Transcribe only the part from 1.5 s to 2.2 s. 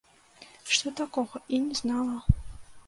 і не знала!